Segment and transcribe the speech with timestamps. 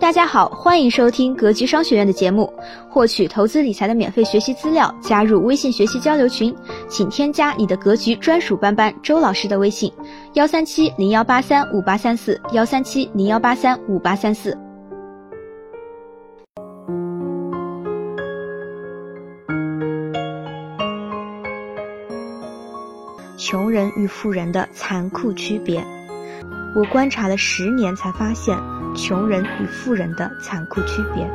[0.00, 2.50] 大家好，欢迎收听格局商学院的节目。
[2.88, 6.54] 获取投资理财的免费学习资料，加入微信学习交流群，
[6.88, 9.92] 请添加你的格局专属班班周老师的微信：
[10.32, 14.56] 幺三七零幺八三五八三四，幺三七零幺八三五八三四。
[23.36, 25.84] 穷人与富人的残酷区别，
[26.74, 28.58] 我观察了十年才发现
[28.94, 31.28] 穷人与富人的残酷区别。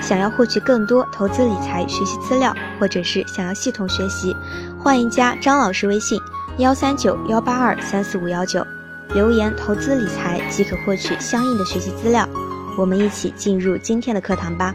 [0.00, 4.36] 想要获取更多投资理财学习资料，或者是想要系统学习，
[4.78, 6.20] 欢迎加张老师微信：
[6.58, 8.66] 幺三九幺八二三四五幺九，
[9.14, 12.28] 留言“投资理财”即可获取相应的学习资料。
[12.76, 14.74] 我们一起进入今天的课堂吧。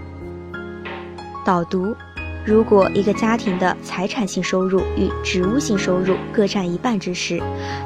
[1.45, 1.95] 导读。
[2.47, 7.41] 如果一个家庭的财产性收入与职务性收入各占一半之时，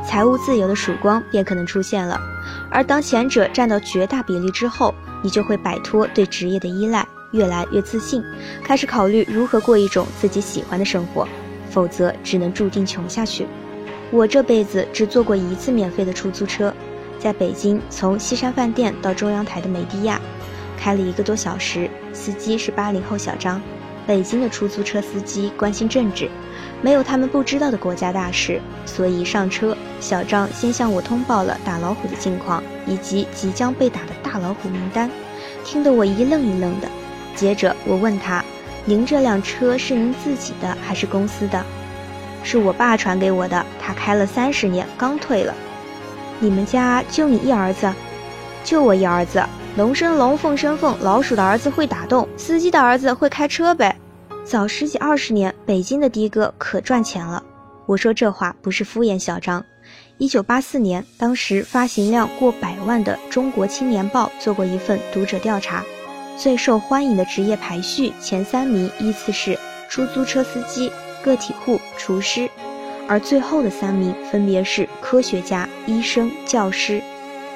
[0.08, 2.22] 财务自由的曙光便可能出现了。
[2.70, 8.24] 而当前者占到绝大比例之后，你就会摆脱对职业的依赖，越来越自信，
[8.64, 11.28] 开始考虑如何过一种自己喜欢的生活，
[11.72, 13.48] 否则只能注定穷下去。
[14.12, 16.72] 我这辈子只坐过一次免费的出租车，
[17.18, 20.22] 在北京从西山饭店到中央台的美的亚，
[20.78, 23.60] 开了一个多小时，司机是八零后小张。
[24.08, 26.30] 北京的出租车司机关心政治，
[26.82, 35.10] 没有他们不知道的国家大事，所以上车，小张先向我通报了打老虎的近况以及即将被打的大老虎名单，
[35.64, 36.88] 听得我一愣一愣的。
[37.36, 38.44] 接着我问他
[38.84, 41.64] ：“您这辆车是您自己的还是公司的
[42.44, 45.54] ？”“是我爸传给我的，他开了三十年，刚退了。
[46.42, 47.94] ”“你们家就你一儿子
[48.66, 49.42] ？”“就我一儿子。”
[49.78, 53.96] 龙生龙，凤生凤，老鼠的儿子会打洞，司机的儿子会开车呗。
[54.44, 57.42] 早十几二十年，北京的的哥可赚钱了。
[57.86, 59.64] 我说这话不是敷衍小张。
[60.18, 65.86] 一九八四年，当时发行量过百万的《中国青年报》做过一份读者调查，
[66.38, 69.58] 最受欢迎的职业排序前三名依次是
[69.90, 70.92] 出租车司机、
[71.24, 72.50] 个体户、厨师，
[73.08, 77.02] 而最后的三名分别是科学家、医生、教师。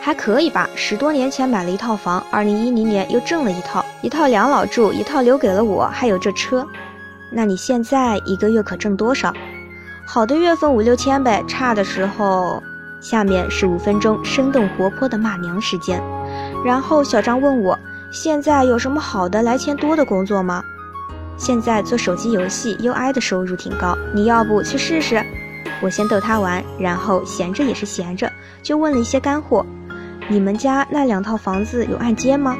[0.06, 6.64] 还可以吧，十多年前买了一套房，二零一零年又挣了一套，一套两老住，一套留给了我，还有这车。
[7.32, 9.34] 那你现在一个月可挣多少？
[10.06, 12.62] 好的月份五六千呗，差的时候。
[13.02, 16.00] 下面是五分钟生动活泼的骂娘时间。
[16.64, 17.76] 然后小张问我，
[18.12, 20.64] 现在有什么好的来钱多的工作吗？
[21.36, 25.20] 现在做手机游戏 UI 的收入挺高，你要不去试试？
[25.82, 29.66] 我先逗他玩，然后闲着也是闲着，就问了一些干货。
[30.28, 32.58] 你们家那两套房子有按揭吗？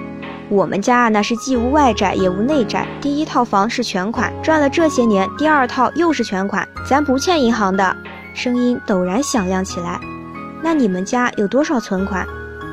[0.50, 7.96] 我们家那是既无外债也无内债，第一套房是全款，赚了这些年，第二套又是全款，咱不欠银行的。
[8.36, 10.00] 声音陡然响亮起来。
[10.62, 12.28] 那你们家有多少存款？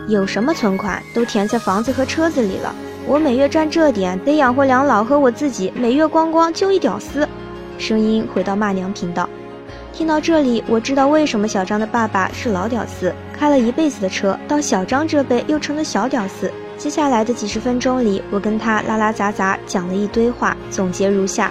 [0.09, 2.75] 有什么存款都填在房子和车子里了。
[3.07, 7.27] 我每月赚这点，得养活两老和我自己，每月光光就一屌丝。
[7.79, 9.27] 声音回到骂娘频道。
[9.93, 16.49] 听到这里，我知道为什么小张的爸爸是老屌丝，开了一辈子的车，到小张这辈又成了小屌丝。
[16.79, 21.51] 接下来的几十分钟里，我跟他拉拉杂杂讲了一堆话，总结如下：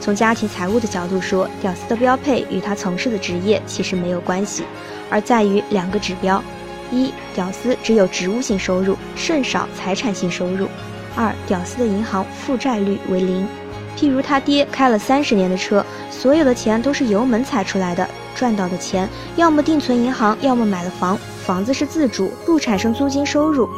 [0.00, 4.64] 从家庭财务的角度说，屌丝的标配与他从事的职业其实没有关系，
[5.10, 6.42] 而在于两个指标：
[6.90, 10.66] 一，屌丝只有职务性收入，甚少财产性收入；
[11.14, 13.46] 二，屌丝的银行负债率为零。
[13.96, 23.68] 譬如他爹开了三十年的车，所有的钱都是油门踩出来的，赚到的钱要么定存银行，要么买了房，房子是自住，不产生租金收入。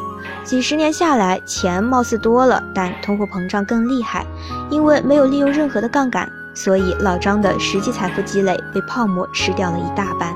[0.43, 4.27] 几十年下来，钱貌似多了，但通货膨胀更厉害，
[4.71, 10.35] 因为没有利用任何的杠杆，所以老张的实际财富积累被泡沫吃掉了一大半。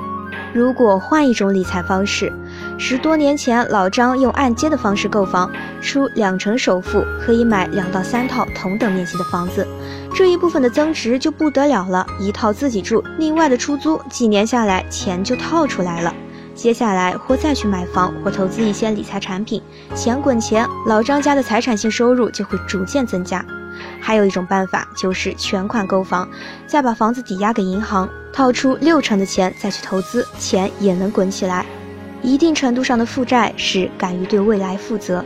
[0.53, 2.33] 如果换一种理财方式，
[2.79, 5.51] 十多年前老张用按揭的方式购房，
[5.81, 9.67] 出两成首付可以买两到三套同等面积的房子，
[10.15, 12.07] 这一部分的增值就不得了了。
[12.19, 16.13] 一套自己住，另外的出租，几年下来钱就套出来了。
[16.55, 19.63] 接下来或再去买房，或投资一些理财产品，
[19.95, 23.45] 钱滚钱，老张家的财产性收入就会逐渐增加。
[24.01, 26.29] 还有一种办法就是全款购房，
[26.67, 28.09] 再把房子抵押给银行。
[28.33, 31.65] 掏出六成的钱再去投资，钱也能滚起来。
[32.23, 35.25] 一定程度上的负债是敢于对未来负责。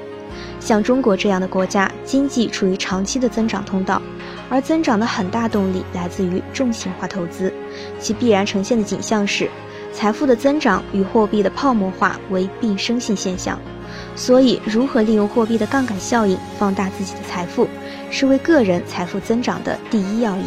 [0.59, 4.03] 像中国这样的国家，经济处于长期的增长通道，
[4.49, 7.53] 而增长的很大动力来自于重型化投资，
[8.01, 9.49] 其必然呈现的景象是，
[9.93, 13.59] 财富的增长与货币的泡沫化为并生性现象。
[14.15, 17.69] 所以，如何利用货币的杠杆效应放大自己的财富，
[18.11, 20.47] 是为个人财富增长的第一要义。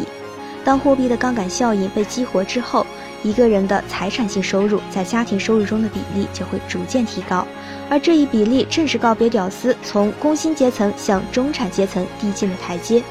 [0.62, 2.86] 当货币的杠杆效应被激活之后，
[3.22, 7.46] 一个人的财产性收入在家庭收入中的比例就会逐渐提高，
[7.90, 13.02] 而这一比例正是告别屌丝，从工薪阶层向中产阶层递进的台阶。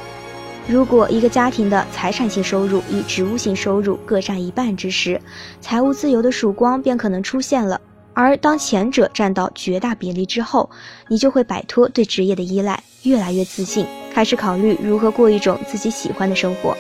[0.67, 5.19] 如果一个家庭的财产性收入与职务性收入各占一半之时，
[5.61, 7.79] 财务自由的曙光便可能出现了。
[8.13, 10.69] 而当前者占到绝大比例之后，
[11.07, 16.75] 你就会摆脱对职业的依赖，越来越自信，开始考虑如何过一种自己喜欢的生活。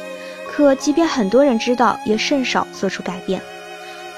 [0.59, 3.41] 可即便很多人知道，也甚少做出改变。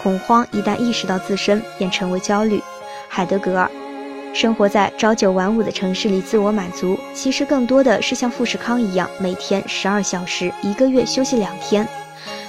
[0.02, 2.60] 恐慌一旦意识到自身，便成为焦虑。
[3.08, 3.70] 海德格尔，
[4.34, 11.88] 生活在朝九晚五的城市里，自我满足，其实更多的是像富士康一样，每天十二小时，一个月休息两天，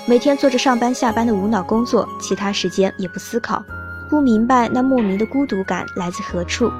[0.07, 3.63] 每天做着上班下班的无脑工作，其他时间也不思考。
[4.09, 6.73] 不明白那莫名的孤独感来自何处，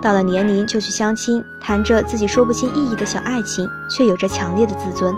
[0.00, 5.12] 到了年龄就去相亲，谈着自己说不清意义的小爱情，却有着强烈的自尊，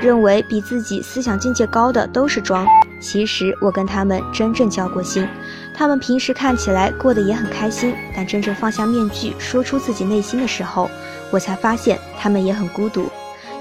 [0.00, 2.66] 认为比自己思想境界高的都是装。
[2.98, 5.28] 其实我跟他们真正交过心，
[5.74, 10.90] 他们平时看起来过得也很开心，但真正放下面具说出自己内心的时候，
[11.30, 13.10] 我才发现他们也很孤独，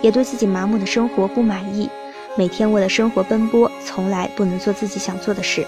[0.01, 1.89] 也对自己麻木的生活不满意，
[2.37, 5.65] 每天为了生活奔波，从来不能做自己想做的事。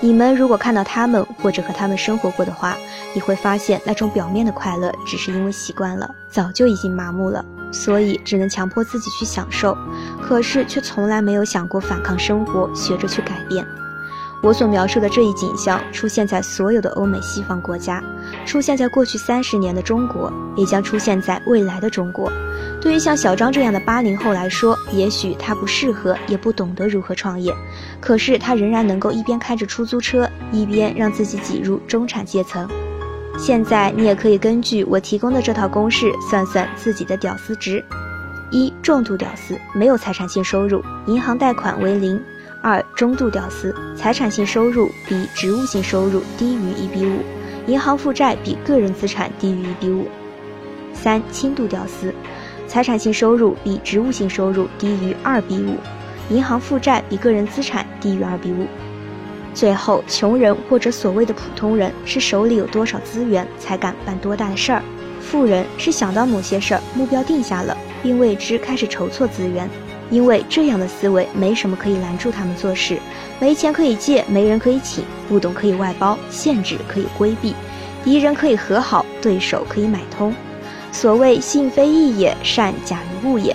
[0.00, 2.76] 你们如果看到他们或者和他们生活过的话，
[3.14, 9.76] 你会发现那种表面的快乐只是因为习惯了，早就已经麻木了，所以只能强迫自己去享受，
[10.22, 13.66] 可是却从来没有想过反抗生活，学着去改变。
[14.40, 18.00] 我所描述的这一景象出现在所有的欧美西方国家，
[18.46, 22.30] 出现在过去三十年的中国，也将出现在未来的中国。
[22.80, 27.52] 对于像小张这样的八零后来说，也许他不适合，也不懂得如何创业，
[28.00, 32.68] 可是他仍然能够一边开着出租车，一边让自己挤入中产阶层。
[33.38, 37.82] 现在你也可以根据我提供的这套公式算算自己的屌丝值：
[38.50, 42.20] 一、重度屌丝，没有财产性收入，银行贷款为零。
[42.60, 47.20] 二中度屌丝，财产性收入比职务性收入低于一比五，
[47.68, 50.08] 银行负债比个人资产低于一比五。
[50.92, 52.12] 三轻度屌丝，
[52.66, 55.76] 财产性收入比职务性收入低于二比五，
[56.34, 58.66] 银行负债比个人资产低于二比五。
[59.54, 64.82] 最后，穷人或者所谓的普通人是手里有多少资源才敢办多大的事儿，
[65.20, 69.68] 富人是想到某些事儿，目标定下了，并为之开始筹措资源。
[70.10, 72.98] 因为这样的思维，没什么可以拦住他们做事，
[73.38, 77.54] 没钱可以借，没人可以请，不懂可以外包，限制可以规避，
[78.02, 80.32] 敌人可以和好，对手可以买通。
[80.92, 83.54] 所谓信非异也，善假于物也。